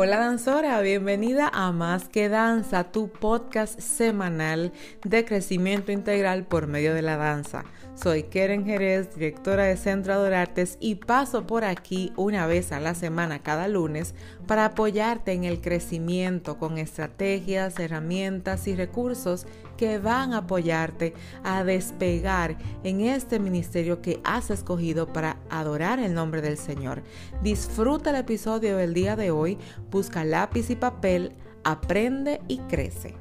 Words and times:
Hola 0.00 0.18
danzora, 0.18 0.80
bienvenida 0.82 1.50
a 1.52 1.72
Más 1.72 2.08
que 2.08 2.28
Danza, 2.28 2.84
tu 2.84 3.10
podcast 3.10 3.80
semanal 3.80 4.72
de 5.02 5.24
crecimiento 5.24 5.90
integral 5.90 6.44
por 6.44 6.66
medio 6.66 6.94
de 6.94 7.00
la 7.02 7.16
danza. 7.16 7.64
Soy 7.94 8.24
Keren 8.24 8.64
Jerez, 8.64 9.14
directora 9.16 9.64
de 9.64 9.76
Centro 9.76 10.22
de 10.22 10.36
Artes 10.36 10.76
y 10.80 10.96
paso 10.96 11.46
por 11.46 11.64
aquí 11.64 12.12
una 12.16 12.46
vez 12.46 12.70
a 12.70 12.78
la 12.78 12.94
semana 12.94 13.42
cada 13.42 13.66
lunes 13.66 14.14
para 14.46 14.66
apoyarte 14.66 15.32
en 15.32 15.44
el 15.44 15.60
crecimiento 15.60 16.58
con 16.58 16.78
estrategias, 16.78 17.78
herramientas 17.80 18.68
y 18.68 18.76
recursos 18.76 19.46
que 19.78 19.98
van 19.98 20.34
a 20.34 20.38
apoyarte 20.38 21.14
a 21.42 21.64
despegar 21.64 22.58
en 22.84 23.00
este 23.00 23.38
ministerio 23.38 24.02
que 24.02 24.20
has 24.24 24.50
escogido 24.50 25.10
para 25.10 25.38
adorar 25.48 26.00
el 26.00 26.12
nombre 26.12 26.42
del 26.42 26.58
Señor. 26.58 27.02
Disfruta 27.42 28.10
el 28.10 28.16
episodio 28.16 28.76
del 28.76 28.92
día 28.92 29.16
de 29.16 29.30
hoy, 29.30 29.56
busca 29.90 30.24
lápiz 30.24 30.68
y 30.68 30.76
papel, 30.76 31.32
aprende 31.64 32.42
y 32.48 32.58
crece. 32.58 33.14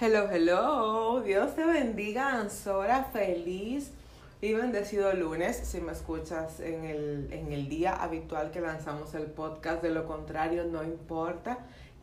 Hello, 0.00 0.30
hello. 0.30 1.20
Dios 1.20 1.54
te 1.54 1.64
bendiga, 1.66 2.40
Ansora. 2.40 3.04
Feliz 3.12 3.90
y 4.40 4.54
bendecido 4.54 5.12
lunes. 5.12 5.56
Si 5.56 5.80
me 5.80 5.92
escuchas 5.92 6.60
en 6.60 6.84
el, 6.84 7.28
en 7.32 7.52
el 7.52 7.68
día 7.68 7.96
habitual 7.96 8.52
que 8.52 8.60
lanzamos 8.60 9.12
el 9.14 9.24
podcast, 9.24 9.82
de 9.82 9.90
lo 9.90 10.06
contrario, 10.06 10.64
no 10.64 10.84
importa. 10.84 11.58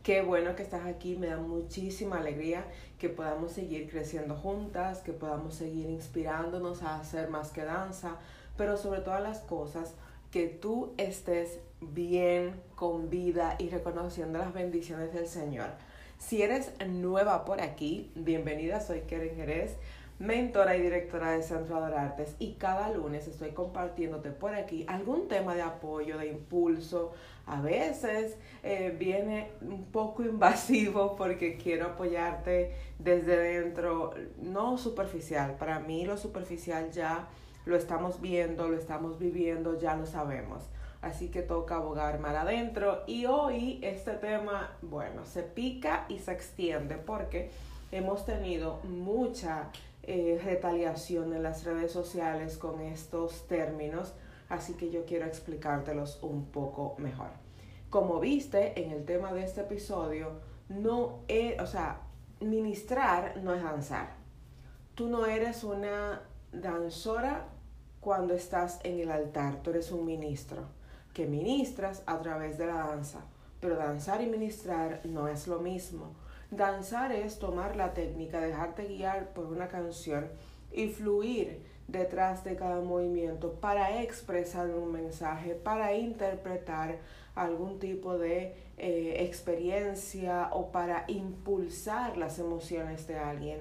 Qué 0.05 0.21
bueno 0.21 0.55
que 0.55 0.61
estás 0.61 0.85
aquí. 0.85 1.15
Me 1.15 1.25
da 1.25 1.37
muchísima 1.37 2.19
alegría 2.19 2.63
que 2.99 3.09
podamos 3.09 3.53
seguir 3.53 3.89
creciendo 3.89 4.35
juntas, 4.35 4.99
que 4.99 5.13
podamos 5.13 5.55
seguir 5.55 5.89
inspirándonos 5.89 6.83
a 6.83 6.99
hacer 6.99 7.27
más 7.31 7.49
que 7.49 7.63
danza, 7.63 8.17
pero 8.55 8.77
sobre 8.77 9.01
todas 9.01 9.23
las 9.23 9.39
cosas, 9.39 9.95
que 10.29 10.45
tú 10.45 10.93
estés 10.97 11.57
bien, 11.81 12.61
con 12.75 13.09
vida 13.09 13.55
y 13.57 13.69
reconociendo 13.69 14.37
las 14.37 14.53
bendiciones 14.53 15.11
del 15.11 15.25
Señor. 15.25 15.69
Si 16.19 16.43
eres 16.43 16.71
nueva 16.87 17.43
por 17.43 17.59
aquí, 17.59 18.11
bienvenida, 18.13 18.81
soy 18.81 19.01
Keren 19.07 19.35
Jerez, 19.35 19.75
mentora 20.19 20.77
y 20.77 20.81
directora 20.81 21.31
de 21.31 21.43
Centro 21.43 21.85
de 21.85 21.95
Artes 21.95 22.35
y 22.39 22.53
cada 22.53 22.89
lunes 22.89 23.27
estoy 23.27 23.51
compartiéndote 23.51 24.31
por 24.31 24.55
aquí 24.55 24.85
algún 24.87 25.27
tema 25.27 25.55
de 25.55 25.61
apoyo, 25.61 26.17
de 26.17 26.27
impulso. 26.27 27.13
A 27.45 27.61
veces 27.61 28.37
eh, 28.63 28.95
viene 28.97 29.51
un 29.61 29.85
poco 29.85 30.23
invasivo 30.25 31.15
porque 31.15 31.57
quiero 31.57 31.87
apoyarte 31.87 32.73
desde 32.97 33.37
dentro, 33.37 34.13
no 34.41 34.77
superficial. 34.77 35.55
Para 35.57 35.79
mí 35.79 36.05
lo 36.05 36.17
superficial 36.17 36.91
ya 36.91 37.27
lo 37.65 37.75
estamos 37.75 38.21
viendo, 38.21 38.69
lo 38.69 38.77
estamos 38.77 39.19
viviendo, 39.19 39.79
ya 39.79 39.95
lo 39.95 40.05
sabemos. 40.05 40.63
Así 41.01 41.29
que 41.29 41.41
toca 41.41 41.75
abogar 41.75 42.19
mar 42.19 42.35
adentro. 42.35 43.03
Y 43.05 43.25
hoy 43.25 43.79
este 43.83 44.13
tema, 44.13 44.71
bueno, 44.81 45.25
se 45.25 45.43
pica 45.43 46.05
y 46.09 46.19
se 46.19 46.31
extiende 46.31 46.95
porque 46.95 47.51
hemos 47.91 48.25
tenido 48.25 48.79
mucha 48.83 49.69
eh, 50.07 50.39
retaliación 50.43 51.33
en 51.33 51.43
las 51.43 51.63
redes 51.63 51.91
sociales 51.91 52.57
con 52.57 52.81
estos 52.81 53.47
términos. 53.47 54.13
Así 54.49 54.73
que 54.73 54.89
yo 54.91 55.05
quiero 55.05 55.25
explicártelos 55.25 56.19
un 56.21 56.45
poco 56.45 56.95
mejor. 56.97 57.29
Como 57.89 58.19
viste 58.19 58.79
en 58.83 58.91
el 58.91 59.05
tema 59.05 59.33
de 59.33 59.43
este 59.43 59.61
episodio, 59.61 60.39
no 60.69 61.19
es, 61.27 61.59
o 61.59 61.67
sea, 61.67 62.01
ministrar 62.39 63.37
no 63.37 63.53
es 63.53 63.63
danzar. 63.63 64.15
Tú 64.93 65.07
no 65.07 65.25
eres 65.25 65.63
una 65.63 66.21
danzora 66.51 67.47
cuando 67.99 68.33
estás 68.33 68.79
en 68.83 68.99
el 68.99 69.11
altar, 69.11 69.61
tú 69.63 69.71
eres 69.71 69.91
un 69.91 70.05
ministro 70.05 70.65
que 71.13 71.25
ministras 71.25 72.03
a 72.05 72.19
través 72.19 72.57
de 72.57 72.67
la 72.67 72.75
danza. 72.75 73.21
Pero 73.59 73.77
danzar 73.77 74.21
y 74.21 74.27
ministrar 74.27 75.01
no 75.05 75.27
es 75.27 75.47
lo 75.47 75.59
mismo. 75.59 76.13
Danzar 76.55 77.11
es 77.11 77.37
tomar 77.37 77.75
la 77.75 77.93
técnica, 77.93 78.39
dejarte 78.39 78.85
guiar 78.85 79.29
por 79.33 79.47
una 79.47 79.67
canción 79.67 80.29
y 80.71 80.87
fluir 80.87 81.61
detrás 81.87 82.43
de 82.45 82.55
cada 82.55 82.79
movimiento 82.79 83.53
para 83.53 84.01
expresar 84.01 84.69
un 84.69 84.93
mensaje, 84.93 85.53
para 85.53 85.93
interpretar 85.95 86.97
algún 87.35 87.79
tipo 87.79 88.17
de 88.17 88.55
eh, 88.77 89.17
experiencia 89.19 90.49
o 90.53 90.71
para 90.71 91.03
impulsar 91.07 92.17
las 92.17 92.39
emociones 92.39 93.05
de 93.05 93.17
alguien. 93.17 93.59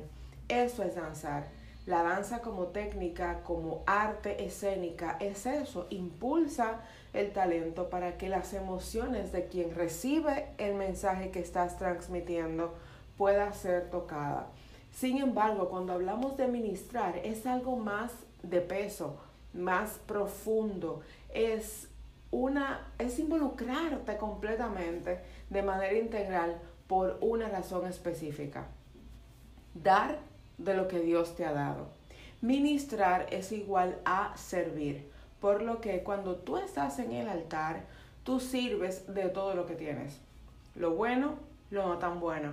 Eso 0.49 0.85
es 0.85 0.95
danzar. 0.95 1.49
La 1.87 2.03
danza 2.03 2.41
como 2.43 2.69
técnica, 2.69 3.43
como 3.43 3.83
arte 3.87 4.45
escénica, 4.45 5.17
es 5.21 5.47
eso, 5.47 5.87
impulsa 5.91 6.81
el 7.15 7.33
talento 7.33 7.89
para 7.89 8.19
que 8.19 8.29
las 8.29 8.53
emociones 8.53 9.33
de 9.33 9.47
quien 9.47 9.75
recibe 9.75 10.49
el 10.59 10.75
mensaje 10.75 11.31
que 11.31 11.41
estás 11.41 11.79
transmitiendo 11.79 12.75
pueda 13.17 13.53
ser 13.53 13.89
tocada. 13.91 14.49
Sin 14.93 15.19
embargo, 15.19 15.69
cuando 15.69 15.93
hablamos 15.93 16.37
de 16.37 16.49
ministrar, 16.49 17.17
es 17.19 17.47
algo 17.47 17.77
más 17.77 18.13
de 18.43 18.61
peso, 18.61 19.17
más 19.53 19.99
profundo, 20.07 21.01
es 21.33 21.89
una 22.31 22.81
es 22.99 23.21
involucrarte 23.21 24.17
completamente 24.17 25.21
de 25.51 25.63
manera 25.63 25.97
integral 25.97 26.61
por 26.89 27.17
una 27.21 27.49
razón 27.49 27.87
específica. 27.87 28.67
Dar 29.75 30.19
de 30.59 30.75
lo 30.75 30.89
que 30.89 31.01
Dios 31.01 31.37
te 31.37 31.45
ha 31.45 31.53
dado. 31.53 31.87
Ministrar 32.41 33.27
es 33.31 33.53
igual 33.53 33.99
a 34.05 34.37
servir, 34.37 35.11
por 35.45 35.61
lo 35.61 35.83
que 35.83 36.03
cuando 36.03 36.37
tú 36.37 36.57
estás 36.57 36.99
en 36.99 37.13
el 37.13 37.29
altar, 37.29 37.83
tú 38.23 38.41
sirves 38.41 39.13
de 39.13 39.29
todo 39.29 39.55
lo 39.55 39.67
que 39.67 39.75
tienes. 39.75 40.19
Lo 40.75 40.93
bueno, 40.93 41.35
lo 41.69 41.87
no 41.87 41.99
tan 41.99 42.19
bueno. 42.19 42.53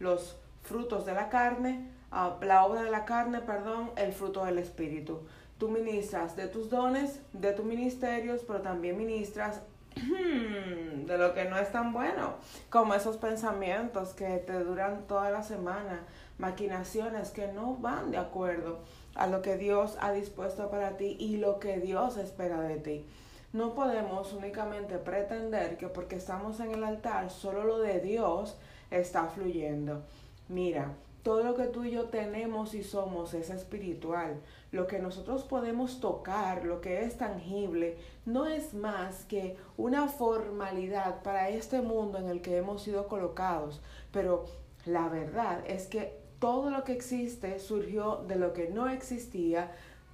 Los 0.00 0.36
frutos 0.64 1.06
de 1.06 1.14
la 1.14 1.28
carne, 1.28 1.86
ah, 2.10 2.36
la 2.42 2.64
obra 2.64 2.82
de 2.82 2.90
la 2.90 3.04
carne, 3.04 3.42
perdón, 3.42 3.92
el 3.94 4.12
fruto 4.12 4.44
del 4.44 4.58
espíritu. 4.58 5.20
Tú 5.56 5.68
ministras 5.68 6.34
de 6.34 6.48
tus 6.48 6.68
dones, 6.68 7.20
de 7.32 7.52
tus 7.52 7.64
ministerios, 7.64 8.42
pero 8.44 8.60
también 8.60 8.98
ministras 8.98 9.62
de 9.94 11.18
lo 11.18 11.34
que 11.34 11.44
no 11.44 11.58
es 11.58 11.70
tan 11.72 11.92
bueno, 11.92 12.34
como 12.70 12.94
esos 12.94 13.16
pensamientos 13.16 14.14
que 14.14 14.38
te 14.38 14.58
duran 14.64 15.06
toda 15.06 15.30
la 15.30 15.42
semana, 15.42 16.04
maquinaciones 16.38 17.30
que 17.30 17.48
no 17.48 17.76
van 17.76 18.10
de 18.10 18.18
acuerdo 18.18 18.80
a 19.14 19.26
lo 19.26 19.42
que 19.42 19.56
Dios 19.56 19.96
ha 20.00 20.12
dispuesto 20.12 20.70
para 20.70 20.96
ti 20.96 21.16
y 21.18 21.36
lo 21.36 21.58
que 21.58 21.78
Dios 21.78 22.16
espera 22.16 22.60
de 22.60 22.76
ti. 22.76 23.06
No 23.52 23.74
podemos 23.74 24.32
únicamente 24.32 24.96
pretender 24.96 25.76
que 25.76 25.88
porque 25.88 26.16
estamos 26.16 26.58
en 26.60 26.72
el 26.72 26.84
altar 26.84 27.30
solo 27.30 27.64
lo 27.64 27.78
de 27.80 28.00
Dios 28.00 28.56
está 28.90 29.26
fluyendo. 29.26 30.02
Mira, 30.48 30.92
todo 31.22 31.44
lo 31.44 31.54
que 31.54 31.66
tú 31.66 31.84
y 31.84 31.92
yo 31.92 32.06
tenemos 32.06 32.74
y 32.74 32.82
somos 32.82 33.32
es 33.34 33.50
espiritual. 33.50 34.40
Lo 34.72 34.86
que 34.86 34.98
nosotros 34.98 35.44
podemos 35.44 36.00
tocar, 36.00 36.64
lo 36.64 36.80
que 36.80 37.04
es 37.04 37.16
tangible, 37.16 37.96
no 38.26 38.46
es 38.46 38.74
más 38.74 39.24
que 39.24 39.56
una 39.76 40.08
formalidad 40.08 41.22
para 41.22 41.48
este 41.48 41.80
mundo 41.80 42.18
en 42.18 42.28
el 42.28 42.40
que 42.40 42.56
hemos 42.56 42.82
sido 42.82 43.06
colocados. 43.06 43.80
Pero 44.10 44.46
la 44.84 45.08
verdad 45.08 45.62
es 45.66 45.86
que 45.86 46.20
todo 46.40 46.70
lo 46.70 46.82
que 46.82 46.92
existe 46.92 47.60
surgió 47.60 48.24
de 48.26 48.34
lo 48.34 48.52
que 48.52 48.68
no 48.68 48.88
existía, 48.88 49.70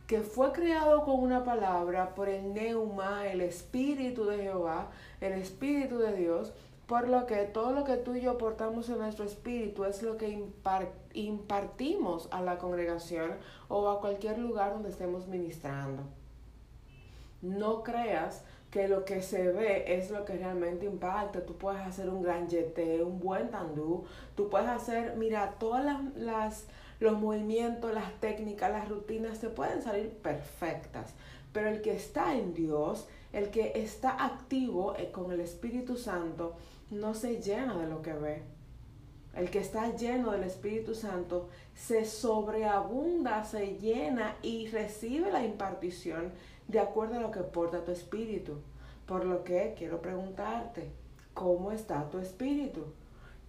que 0.07 0.21
fue 0.21 0.53
creado 0.53 1.05
con 1.05 1.21
una 1.21 1.45
palabra 1.45 2.15
por 2.15 2.29
el 2.29 2.53
neuma, 2.53 3.27
el 3.27 3.41
espíritu 3.41 4.27
de 4.27 4.43
Jehová, 4.43 4.91
el 5.21 5.33
espíritu 5.35 5.99
de 5.99 6.15
Dios, 6.15 6.53
por 6.89 7.07
lo 7.07 7.27
que 7.27 7.45
todo 7.45 7.73
lo 7.73 7.85
que 7.85 7.99
tú 7.99 8.15
y 8.15 8.23
yo 8.23 8.39
portamos 8.39 8.89
en 8.89 8.97
nuestro 8.97 9.27
espíritu 9.27 9.85
es 9.85 10.03
lo 10.03 10.17
que 10.17 10.43
impartimos 11.13 12.29
a 12.33 12.41
la 12.41 12.57
congregación 12.57 13.33
o 13.69 13.91
a 13.91 14.01
cualquier 14.01 14.39
lugar 14.39 14.73
donde 14.73 14.89
estemos 14.89 15.29
ministrando. 15.29 16.05
No 17.43 17.83
creas 17.83 18.43
que 18.71 18.89
lo 18.89 19.05
que 19.05 19.21
se 19.21 19.53
ve 19.53 19.99
es 19.99 20.11
lo 20.11 20.25
que 20.25 20.39
realmente 20.39 20.87
impacta. 20.87 21.45
Tú 21.45 21.59
puedes 21.59 21.83
hacer 21.83 22.09
un 22.09 22.23
gran 22.23 22.49
jeté, 22.49 23.03
un 23.03 23.21
buen 23.21 23.51
tandú, 23.51 24.05
tú 24.35 24.49
puedes 24.49 24.69
hacer, 24.69 25.15
mira, 25.17 25.57
todas 25.59 25.85
las, 26.17 26.65
los 27.01 27.21
movimientos, 27.21 27.93
las 27.93 28.19
técnicas, 28.19 28.71
las 28.71 28.89
rutinas 28.89 29.41
te 29.41 29.51
pueden 29.51 29.83
salir 29.83 30.09
perfectas. 30.09 31.13
Pero 31.53 31.69
el 31.69 31.83
que 31.83 31.93
está 31.93 32.35
en 32.35 32.55
Dios, 32.55 33.07
el 33.35 33.51
que 33.51 33.73
está 33.75 34.25
activo 34.25 34.95
eh, 34.97 35.11
con 35.11 35.33
el 35.33 35.41
Espíritu 35.41 35.97
Santo, 35.97 36.57
no 36.91 37.15
se 37.15 37.41
llena 37.41 37.77
de 37.77 37.87
lo 37.87 38.03
que 38.03 38.13
ve. 38.13 38.43
El 39.35 39.51
que 39.51 39.61
está 39.61 39.95
lleno 39.95 40.33
del 40.33 40.45
Espíritu 40.45 40.95
Santo 40.95 41.49
se 41.75 42.05
sobreabunda, 42.05 43.45
se 43.45 43.79
llena 43.79 44.37
y 44.43 44.69
recibe 44.69 45.31
la 45.31 45.45
impartición 45.45 46.33
de 46.67 46.81
acuerdo 46.81 47.17
a 47.17 47.21
lo 47.21 47.31
que 47.31 47.41
porta 47.41 47.85
tu 47.85 47.93
espíritu. 47.93 48.59
Por 49.07 49.25
lo 49.25 49.45
que 49.45 49.75
quiero 49.77 50.03
preguntarte, 50.03 50.91
¿cómo 51.35 51.73
está 51.73 52.09
tu 52.11 52.19
espíritu? 52.19 52.87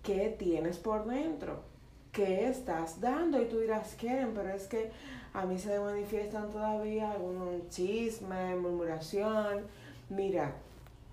¿Qué 0.03 0.35
tienes 0.37 0.77
por 0.77 1.05
dentro? 1.05 1.69
que 2.11 2.47
estás 2.47 2.99
dando. 2.99 3.41
Y 3.41 3.45
tú 3.45 3.59
dirás, 3.59 3.95
quieren, 3.99 4.33
pero 4.33 4.49
es 4.49 4.67
que 4.67 4.91
a 5.33 5.45
mí 5.45 5.57
se 5.57 5.79
manifiestan 5.79 6.49
todavía 6.49 7.11
algún 7.11 7.67
chisme, 7.69 8.55
murmuración. 8.55 9.65
Mira, 10.09 10.55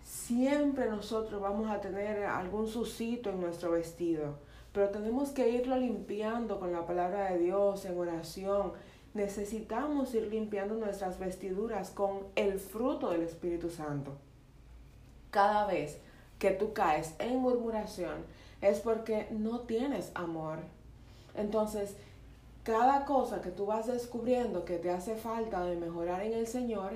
siempre 0.07 0.89
nosotros 0.89 1.43
vamos 1.43 1.69
a 1.69 1.81
tener 1.81 2.25
algún 2.25 2.69
suscito 2.69 3.31
en 3.31 3.41
nuestro 3.41 3.73
vestido, 3.73 4.37
pero 4.73 4.91
tenemos 4.91 5.31
que 5.31 5.51
irlo 5.51 5.77
limpiando 5.77 6.61
con 6.61 6.73
la 6.73 6.87
palabra 6.87 7.33
de 7.33 7.39
Dios, 7.39 7.85
en 7.85 7.99
oración. 7.99 8.73
Necesitamos 9.15 10.15
ir 10.15 10.29
limpiando 10.29 10.77
nuestras 10.77 11.19
vestiduras 11.19 11.91
con 11.91 12.21
el 12.37 12.61
fruto 12.61 13.11
del 13.11 13.23
Espíritu 13.23 13.69
Santo. 13.69 14.13
Cada 15.31 15.67
vez 15.67 15.99
que 16.39 16.53
tú 16.53 16.73
caes 16.73 17.15
en 17.19 17.39
murmuración 17.39 18.25
es 18.61 18.79
porque 18.81 19.27
no 19.31 19.61
tienes 19.61 20.13
amor. 20.15 20.59
Entonces, 21.35 21.97
cada 22.63 23.07
cosa 23.07 23.41
que 23.41 23.51
tú 23.51 23.67
vas 23.67 23.87
descubriendo 23.87 24.65
que 24.65 24.79
te 24.79 24.91
hace 24.91 25.17
falta 25.17 25.65
de 25.65 25.77
mejorar 25.77 26.23
en 26.23 26.35
el 26.35 26.47
Señor, 26.47 26.93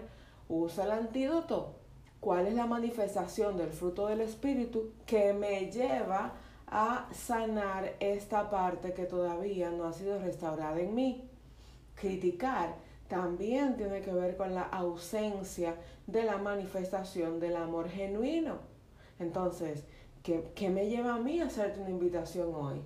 usa 0.49 0.85
el 0.85 0.93
antídoto. 0.93 1.80
¿Cuál 2.21 2.49
es 2.49 2.55
la 2.55 2.67
manifestación 2.67 3.57
del 3.57 3.71
fruto 3.71 4.07
del 4.07 4.21
Espíritu 4.21 4.93
que 5.07 5.33
me 5.33 5.71
lleva 5.71 6.35
a 6.67 7.09
sanar 7.13 7.95
esta 7.99 8.51
parte 8.51 8.93
que 8.93 9.07
todavía 9.07 9.71
no 9.71 9.85
ha 9.85 9.95
sido 9.95 10.19
restaurada 10.19 10.79
en 10.81 10.95
mí? 10.95 11.31
Criticar 11.95 12.77
también 13.09 13.77
tiene 13.79 14.03
que 14.03 14.13
ver 14.13 14.37
con 14.37 14.55
la 14.55 14.65
ausencia 14.65 15.77
de 16.07 16.25
la 16.25 16.37
manifestación 16.37 17.41
del 17.41 17.57
amor 17.57 17.89
genuino. 17.89 18.59
Entonces, 19.19 19.85
¿qué, 20.23 20.53
¿qué, 20.55 20.69
me 20.69 20.91
lleva 20.91 21.15
a 21.15 21.19
mí 21.19 21.41
a 21.41 21.47
hacerte 21.47 21.81
una 21.81 21.91
invitación 21.91 22.55
hoy? 22.55 22.83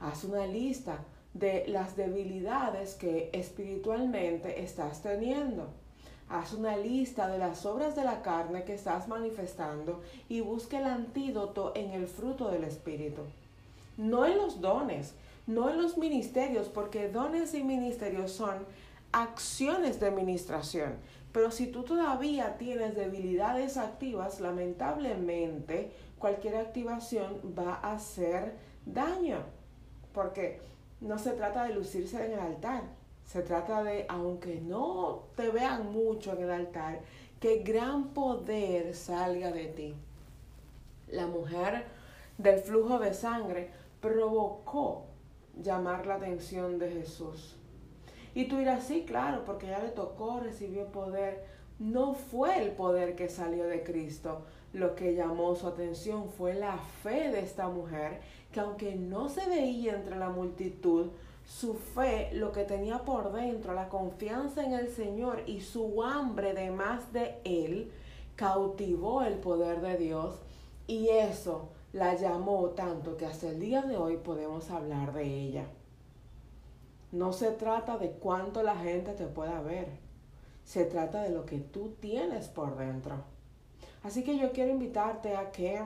Haz 0.00 0.24
una 0.24 0.46
lista 0.46 1.04
de 1.34 1.66
las 1.68 1.96
debilidades 1.96 2.94
que 2.94 3.28
espiritualmente 3.34 4.62
estás 4.62 5.02
teniendo. 5.02 5.68
Haz 6.30 6.52
una 6.52 6.76
lista 6.76 7.26
de 7.26 7.38
las 7.38 7.66
obras 7.66 7.96
de 7.96 8.04
la 8.04 8.22
carne 8.22 8.62
que 8.62 8.74
estás 8.74 9.08
manifestando 9.08 10.00
y 10.28 10.40
busque 10.40 10.78
el 10.78 10.84
antídoto 10.84 11.72
en 11.74 11.90
el 11.90 12.06
fruto 12.06 12.50
del 12.50 12.62
Espíritu. 12.62 13.22
No 13.96 14.24
en 14.24 14.38
los 14.38 14.60
dones, 14.60 15.14
no 15.48 15.68
en 15.68 15.82
los 15.82 15.98
ministerios, 15.98 16.68
porque 16.68 17.08
dones 17.08 17.52
y 17.54 17.64
ministerios 17.64 18.30
son 18.30 18.64
acciones 19.10 19.98
de 19.98 20.12
ministración. 20.12 20.94
Pero 21.32 21.50
si 21.50 21.66
tú 21.66 21.82
todavía 21.82 22.56
tienes 22.58 22.94
debilidades 22.94 23.76
activas, 23.76 24.40
lamentablemente 24.40 25.90
cualquier 26.20 26.56
activación 26.56 27.40
va 27.58 27.74
a 27.74 27.94
hacer 27.94 28.54
daño. 28.86 29.38
Porque 30.12 30.60
no 31.00 31.18
se 31.18 31.32
trata 31.32 31.64
de 31.64 31.74
lucirse 31.74 32.24
en 32.24 32.32
el 32.32 32.38
altar, 32.38 32.84
se 33.30 33.42
trata 33.42 33.84
de, 33.84 34.06
aunque 34.08 34.60
no 34.60 35.26
te 35.36 35.50
vean 35.50 35.92
mucho 35.92 36.32
en 36.32 36.42
el 36.42 36.50
altar, 36.50 36.98
que 37.38 37.58
gran 37.58 38.08
poder 38.08 38.92
salga 38.92 39.52
de 39.52 39.66
ti. 39.66 39.94
La 41.06 41.28
mujer 41.28 41.84
del 42.38 42.58
flujo 42.58 42.98
de 42.98 43.14
sangre 43.14 43.70
provocó 44.00 45.04
llamar 45.62 46.06
la 46.06 46.16
atención 46.16 46.80
de 46.80 46.90
Jesús. 46.90 47.56
Y 48.34 48.46
tú 48.46 48.56
dirás, 48.56 48.82
sí, 48.82 49.04
claro, 49.06 49.44
porque 49.44 49.68
ya 49.68 49.78
le 49.78 49.90
tocó, 49.90 50.40
recibió 50.40 50.86
poder. 50.86 51.44
No 51.78 52.14
fue 52.14 52.60
el 52.60 52.72
poder 52.72 53.14
que 53.14 53.28
salió 53.28 53.64
de 53.68 53.84
Cristo. 53.84 54.42
Lo 54.72 54.96
que 54.96 55.14
llamó 55.14 55.54
su 55.54 55.68
atención 55.68 56.30
fue 56.30 56.54
la 56.54 56.78
fe 57.04 57.30
de 57.30 57.38
esta 57.38 57.68
mujer 57.68 58.22
que 58.50 58.58
aunque 58.58 58.96
no 58.96 59.28
se 59.28 59.48
veía 59.48 59.94
entre 59.94 60.16
la 60.16 60.30
multitud, 60.30 61.10
su 61.50 61.74
fe, 61.74 62.30
lo 62.32 62.52
que 62.52 62.62
tenía 62.62 63.00
por 63.00 63.32
dentro, 63.32 63.74
la 63.74 63.88
confianza 63.88 64.64
en 64.64 64.72
el 64.72 64.88
Señor 64.88 65.42
y 65.46 65.62
su 65.62 66.00
hambre 66.04 66.54
de 66.54 66.70
más 66.70 67.12
de 67.12 67.40
Él, 67.42 67.90
cautivó 68.36 69.22
el 69.22 69.34
poder 69.34 69.80
de 69.80 69.96
Dios 69.96 70.36
y 70.86 71.08
eso 71.08 71.70
la 71.92 72.14
llamó 72.14 72.66
tanto 72.70 73.16
que 73.16 73.26
hasta 73.26 73.48
el 73.48 73.58
día 73.58 73.82
de 73.82 73.96
hoy 73.96 74.16
podemos 74.16 74.70
hablar 74.70 75.12
de 75.12 75.24
ella. 75.24 75.64
No 77.10 77.32
se 77.32 77.50
trata 77.50 77.98
de 77.98 78.12
cuánto 78.12 78.62
la 78.62 78.76
gente 78.76 79.12
te 79.14 79.26
pueda 79.26 79.60
ver, 79.60 79.88
se 80.64 80.84
trata 80.84 81.20
de 81.20 81.30
lo 81.30 81.46
que 81.46 81.58
tú 81.58 81.96
tienes 81.98 82.46
por 82.46 82.76
dentro. 82.76 83.24
Así 84.04 84.22
que 84.22 84.38
yo 84.38 84.52
quiero 84.52 84.70
invitarte 84.70 85.34
a 85.34 85.50
que 85.50 85.82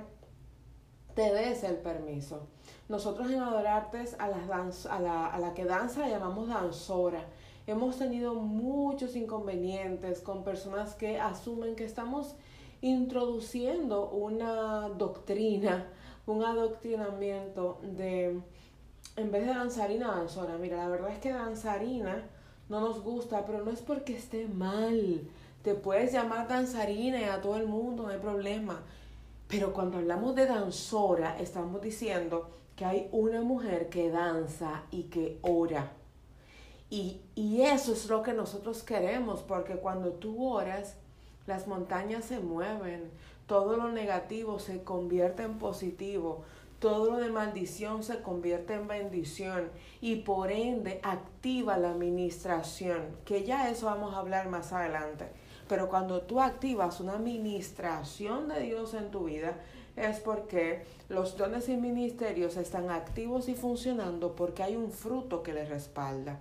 te 1.15 1.33
des 1.33 1.65
el 1.65 1.77
permiso 1.77 2.47
nosotros 2.89 3.31
en 3.31 3.41
Adorartes 3.41 4.15
a, 4.19 4.29
las 4.29 4.87
a, 4.87 5.01
la, 5.01 5.27
a 5.27 5.39
la 5.39 5.55
que 5.55 5.65
danza 5.65 6.01
la 6.01 6.09
llamamos 6.09 6.49
danzora. 6.49 7.25
Hemos 7.67 7.97
tenido 7.97 8.35
muchos 8.35 9.17
inconvenientes 9.17 10.21
con 10.21 10.45
personas 10.45 10.95
que 10.95 11.19
asumen 11.19 11.77
que 11.77 11.85
estamos 11.85 12.35
introduciendo 12.83 14.11
una 14.11 14.91
doctrina, 14.91 15.87
un 16.27 16.45
adoctrinamiento 16.45 17.81
de, 17.83 18.39
en 19.17 19.31
vez 19.31 19.47
de 19.47 19.55
danzarina, 19.55 20.09
danzora. 20.09 20.59
Mira, 20.59 20.77
la 20.77 20.89
verdad 20.89 21.11
es 21.11 21.19
que 21.21 21.33
danzarina 21.33 22.29
no 22.69 22.81
nos 22.81 23.03
gusta, 23.03 23.47
pero 23.47 23.65
no 23.65 23.71
es 23.71 23.81
porque 23.81 24.15
esté 24.15 24.47
mal. 24.47 25.23
Te 25.63 25.75
puedes 25.75 26.13
llamar 26.13 26.49
danzarina 26.49 27.19
y 27.19 27.25
a 27.25 27.41
todo 27.41 27.57
el 27.57 27.67
mundo, 27.67 28.03
no 28.03 28.09
hay 28.11 28.19
problema. 28.19 28.83
Pero 29.49 29.73
cuando 29.73 29.99
hablamos 29.99 30.35
de 30.35 30.47
danzora, 30.47 31.39
estamos 31.39 31.81
diciendo 31.83 32.51
que 32.77 32.85
hay 32.85 33.09
una 33.13 33.43
mujer 33.43 33.89
que 33.89 34.11
danza 34.11 34.83
y 34.91 35.05
que 35.05 35.39
ora. 35.43 35.93
Y, 36.91 37.21
y, 37.35 37.63
eso 37.63 37.93
es 37.93 38.07
lo 38.09 38.23
que 38.23 38.33
nosotros 38.33 38.83
queremos, 38.83 39.43
porque 39.43 39.77
cuando 39.77 40.13
tú 40.13 40.47
oras, 40.47 40.97
las 41.47 41.67
montañas 41.67 42.25
se 42.25 42.39
mueven, 42.39 43.11
todo 43.47 43.77
lo 43.77 43.91
negativo 43.91 44.59
se 44.59 44.83
convierte 44.83 45.43
en 45.43 45.59
positivo, 45.59 46.45
todo 46.79 47.13
lo 47.13 47.17
de 47.17 47.31
maldición 47.31 48.03
se 48.03 48.21
convierte 48.21 48.75
en 48.75 48.87
bendición 48.87 49.71
y 50.01 50.17
por 50.17 50.53
ende 50.53 51.01
activa 51.03 51.79
la 51.79 51.91
administración, 51.91 53.17
que 53.25 53.45
ya 53.45 53.71
eso 53.71 53.87
vamos 53.87 54.15
a 54.15 54.19
hablar 54.19 54.49
más 54.49 54.73
adelante. 54.73 55.27
Pero 55.69 55.89
cuando 55.89 56.23
tú 56.23 56.41
activas 56.41 57.01
una 57.01 57.15
administración 57.15 58.49
de 58.49 58.61
Dios 58.61 58.95
en 58.95 59.11
tu 59.11 59.25
vida, 59.25 59.57
es 59.97 60.21
porque 60.21 60.85
los 61.09 61.37
dones 61.37 61.69
y 61.69 61.77
ministerios 61.77 62.57
están 62.57 62.91
activos 62.91 63.49
y 63.49 63.55
funcionando 63.55 64.35
porque 64.35 64.63
hay 64.63 64.77
un 64.77 64.91
fruto 64.91 65.43
que 65.43 65.53
les 65.53 65.69
respalda. 65.69 66.41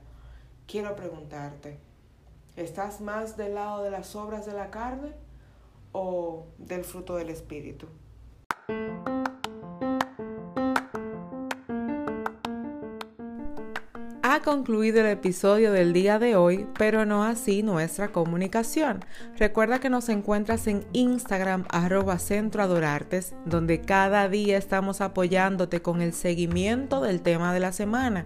Quiero 0.68 0.96
preguntarte, 0.96 1.78
¿estás 2.56 3.02
más 3.02 3.38
del 3.38 3.56
lado 3.56 3.84
de 3.84 3.92
las 3.92 4.16
obras 4.16 4.46
de 4.46 4.54
la 4.54 4.72
carne 4.72 5.12
o 5.92 6.46
del 6.58 6.84
fruto 6.84 7.16
del 7.16 7.30
Espíritu? 7.30 7.88
Ha 14.34 14.42
concluido 14.42 15.00
el 15.02 15.06
episodio 15.06 15.72
del 15.72 15.94
día 15.94 16.18
de 16.18 16.36
hoy, 16.36 16.66
pero 16.80 17.06
no 17.06 17.24
así 17.24 17.62
nuestra 17.62 18.08
comunicación. 18.08 19.06
Recuerda 19.38 19.80
que 19.80 19.92
nos 19.92 20.10
encuentras 20.10 20.66
en 20.66 20.86
Instagram 20.92 21.66
arroba 21.70 22.18
Centro 22.18 22.64
Adorartes, 22.64 23.36
donde 23.46 23.82
cada 23.82 24.28
día 24.30 24.58
estamos 24.58 25.02
apoyándote 25.02 25.84
con 25.84 26.02
el 26.02 26.14
seguimiento 26.14 27.02
del 27.02 27.22
tema 27.22 27.54
de 27.54 27.60
la 27.60 27.72
semana. 27.72 28.26